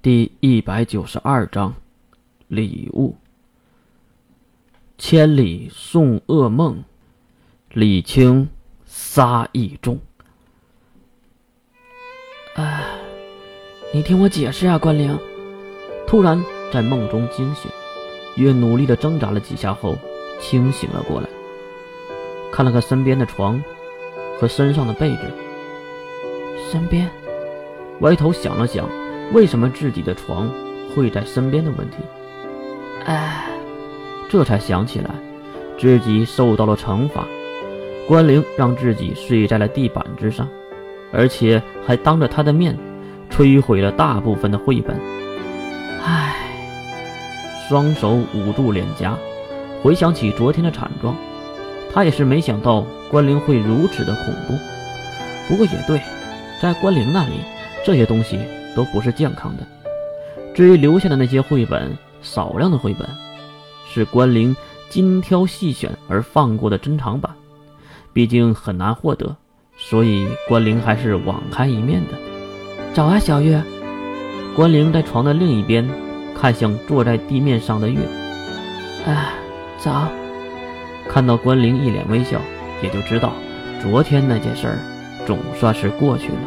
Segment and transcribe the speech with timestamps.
[0.00, 1.74] 第一百九十二章，
[2.46, 3.16] 礼物。
[4.96, 6.84] 千里送噩梦，
[7.72, 8.48] 李青
[8.86, 9.98] 杀意重。
[12.54, 12.84] 哎，
[13.92, 15.18] 你听我解释啊，关灵。
[16.06, 17.68] 突然在梦中惊醒，
[18.36, 19.98] 越努力的挣扎了几下后，
[20.40, 21.28] 清醒了过来，
[22.52, 23.60] 看了看身边的床
[24.38, 25.22] 和身上的被子。
[26.70, 27.10] 身边，
[28.02, 28.88] 歪头想了想。
[29.32, 30.50] 为什么自己的床
[30.94, 31.96] 会在身边的问题？
[33.04, 33.44] 哎，
[34.28, 35.10] 这才想起来，
[35.78, 37.26] 自己受到了惩罚。
[38.06, 40.48] 关灵让自己睡在了地板之上，
[41.12, 42.74] 而且还当着他的面
[43.30, 44.98] 摧毁了大部分的绘本。
[46.02, 46.34] 唉，
[47.68, 49.14] 双手捂住脸颊，
[49.82, 51.14] 回想起昨天的惨状，
[51.92, 54.54] 他也是没想到关灵会如此的恐怖。
[55.48, 56.00] 不过也对，
[56.62, 57.42] 在关灵那里，
[57.84, 58.38] 这些东西。
[58.78, 59.66] 都不是健康的。
[60.54, 63.08] 至于留下的那些绘本，少量的绘本，
[63.92, 64.54] 是关灵
[64.88, 67.32] 精挑细选而放过的珍藏版，
[68.12, 69.34] 毕竟很难获得，
[69.76, 72.14] 所以关灵还是网开一面的。
[72.94, 73.60] 早啊，小月。
[74.54, 75.88] 关灵在床的另一边，
[76.40, 77.98] 看向坐在地面上的月。
[79.06, 79.32] 哎，
[79.78, 80.06] 早。
[81.08, 82.40] 看到关灵一脸微笑，
[82.80, 83.32] 也就知道
[83.82, 84.78] 昨天那件事儿
[85.26, 86.38] 总算是过去了。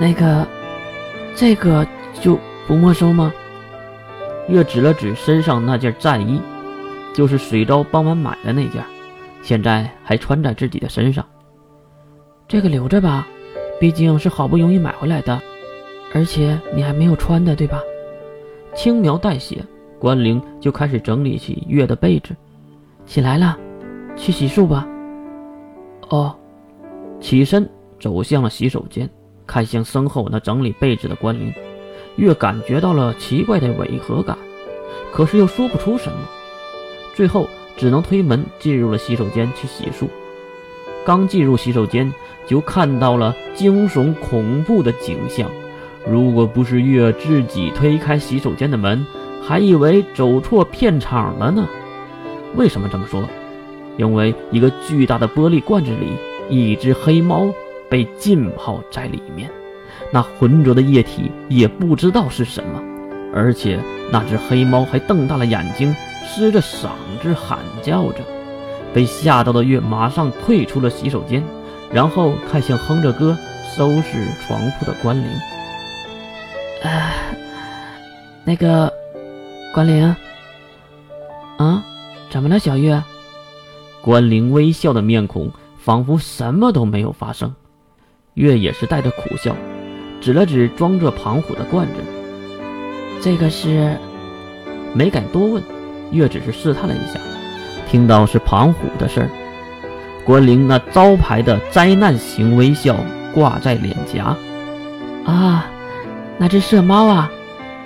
[0.00, 0.44] 那个。
[1.34, 1.86] 这个
[2.20, 3.32] 就不没收吗？
[4.48, 6.40] 月指了指身上那件战衣，
[7.14, 8.84] 就是水昭帮忙买的那件，
[9.40, 11.24] 现在还穿在自己的身上。
[12.46, 13.26] 这个留着吧，
[13.80, 15.40] 毕竟是好不容易买回来的，
[16.12, 17.80] 而且你还没有穿的，对吧？
[18.74, 19.64] 轻描淡写，
[19.98, 22.34] 关灵就开始整理起月的被子。
[23.06, 23.58] 起来了，
[24.16, 24.86] 去洗漱吧。
[26.08, 26.36] 哦，
[27.20, 29.08] 起身走向了洗手间。
[29.46, 31.52] 看向身后那整理被子的关灵，
[32.16, 34.36] 月感觉到了奇怪的违和感，
[35.12, 36.18] 可是又说不出什么，
[37.14, 40.08] 最后只能推门进入了洗手间去洗漱。
[41.04, 42.12] 刚进入洗手间，
[42.46, 45.50] 就看到了惊悚恐怖的景象。
[46.08, 49.04] 如果不是月自己推开洗手间的门，
[49.42, 51.66] 还以为走错片场了呢。
[52.54, 53.22] 为什么这么说？
[53.96, 56.12] 因为一个巨大的玻璃罐子里，
[56.48, 57.52] 一只黑猫。
[57.92, 59.50] 被浸泡在里面，
[60.10, 62.80] 那浑浊的液体也不知道是什么，
[63.34, 63.78] 而且
[64.10, 65.94] 那只黑猫还瞪大了眼睛，
[66.26, 66.88] 嘶着嗓
[67.22, 68.20] 子喊叫着。
[68.94, 71.42] 被吓到的月马上退出了洗手间，
[71.92, 73.36] 然后看向哼着歌
[73.76, 75.26] 收拾床铺的关灵。
[76.82, 77.12] 啊，
[78.42, 78.90] 那个
[79.74, 80.16] 关灵，
[81.58, 81.84] 啊，
[82.30, 83.02] 怎么了，小月？
[84.00, 87.54] 关灵微笑的面孔仿佛什么都没有发生。
[88.34, 89.54] 月也是带着苦笑，
[90.20, 91.94] 指了指装着庞虎的罐子。
[93.20, 93.96] 这个是，
[94.94, 95.62] 没敢多问。
[96.10, 97.18] 月只是试探了一下，
[97.88, 99.30] 听到是庞虎的事儿，
[100.24, 102.96] 关灵那招牌的灾难型微笑
[103.34, 104.36] 挂在脸颊。
[105.24, 105.66] 啊，
[106.38, 107.30] 那只色猫啊，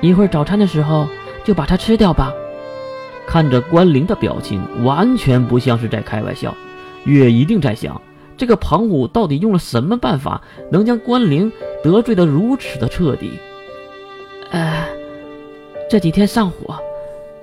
[0.00, 1.06] 一会儿早餐的时候
[1.44, 2.32] 就把它吃掉吧。
[3.26, 6.54] 看着关灵的表情，完全不像是在开玩笑。
[7.04, 8.00] 月一定在想。
[8.36, 11.50] 这个庞虎到底用了什么办法，能将关灵
[11.82, 13.30] 得罪得如此的彻底？
[14.50, 14.86] 呃，
[15.88, 16.78] 这几天上火，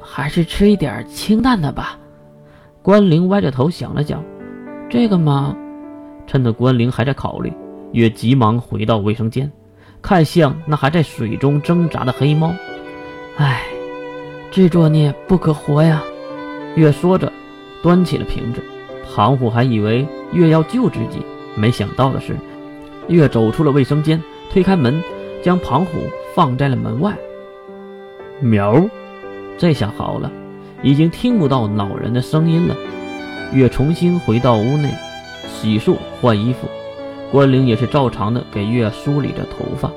[0.00, 1.98] 还是吃一点清淡的吧。
[2.82, 4.22] 关灵歪着头想了想，
[4.88, 5.56] 这个嘛，
[6.26, 7.52] 趁着关灵还在考虑，
[7.92, 9.50] 月急忙回到卫生间，
[10.00, 12.54] 看向那还在水中挣扎的黑猫。
[13.36, 13.62] 唉，
[14.50, 16.02] 这作孽不可活呀！
[16.76, 17.32] 月说着，
[17.82, 18.62] 端起了瓶子。
[19.14, 22.36] 庞虎还以为月要救自己，没想到的是，
[23.08, 24.22] 月走出了卫生间，
[24.52, 25.02] 推开门，
[25.42, 26.02] 将庞虎
[26.34, 27.14] 放在了门外。
[28.40, 28.84] 喵，
[29.56, 30.30] 这下好了，
[30.82, 32.76] 已经听不到恼人的声音了。
[33.52, 34.90] 月重新回到屋内，
[35.48, 36.68] 洗漱换衣服，
[37.30, 39.90] 关灵也是照常的给月梳理着头发，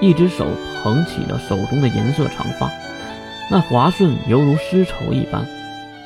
[0.00, 0.44] 一只手
[0.82, 2.70] 捧起了手中的银色长发，
[3.50, 5.46] 那滑顺犹如丝绸一般，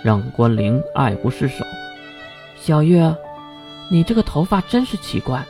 [0.04, 1.64] 让关灵爱不释手。
[2.56, 3.14] 小月，
[3.92, 5.44] 你这个头发真是奇怪，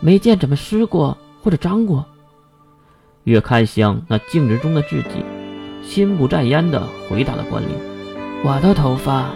[0.00, 2.06] 没见怎么湿过或者脏过。
[3.24, 5.22] 月看向那镜子中的自己，
[5.84, 7.68] 心不在焉地回答了关灵
[8.42, 9.32] ：“我的头发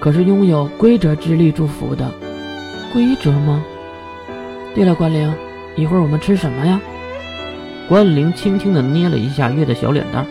[0.00, 2.10] 可是拥有规则之力祝福的，
[2.94, 3.62] 规则吗？
[4.74, 5.34] 对了，关灵，
[5.76, 6.80] 一会儿我们吃什么呀？”
[7.90, 10.26] 关灵轻轻地捏了一下月的小脸蛋：“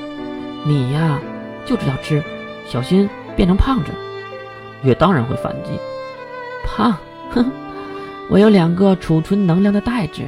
[0.65, 1.21] 你呀，
[1.63, 2.23] 就知道吃，
[2.67, 3.91] 小心变成胖子。”
[4.81, 5.79] 月当然会反击，
[6.63, 6.95] 胖，
[7.29, 7.45] 哼，
[8.29, 10.21] 我有两个储存能量的袋子，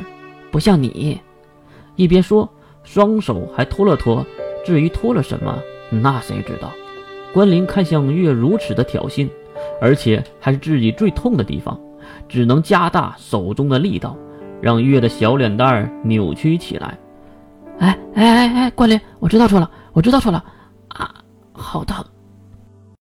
[0.52, 1.20] 不像你。
[1.96, 2.50] 一边说，
[2.84, 4.26] 双手还拖了拖。
[4.66, 5.58] 至于拖了什么，
[5.90, 6.72] 那谁知道？
[7.34, 9.30] 关林看向月如此的挑衅，
[9.82, 11.80] 而且还是自己最痛的地方，
[12.28, 14.18] 只能加大手中的力道，
[14.62, 16.98] 让月的小脸蛋儿扭曲起来。
[17.80, 20.44] 哎哎哎哎，关林，我知道错了，我知道错了，
[20.90, 21.14] 啊，
[21.54, 22.04] 好疼！